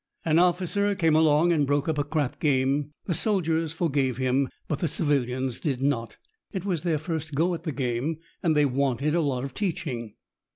An 0.25 0.39
officer 0.39 0.95
came 0.95 1.13
along 1.15 1.53
and 1.53 1.67
broke 1.67 1.87
up 1.87 1.99
a 1.99 2.03
crap 2.03 2.39
game. 2.39 2.89
The 3.05 3.13
soldiers 3.13 3.71
forgave 3.71 4.17
him, 4.17 4.49
but 4.67 4.79
the 4.79 4.87
civilians 4.87 5.59
did 5.59 5.79
not. 5.79 6.17
It 6.51 6.65
was 6.65 6.81
their 6.81 6.97
first 6.97 7.35
go 7.35 7.53
at 7.53 7.65
the 7.65 7.71
game, 7.71 8.17
and 8.41 8.55
they 8.57 8.65
wanted 8.65 9.13
a 9.13 9.21
lot 9.21 9.43
of 9.43 9.53
teaching. 9.53 10.15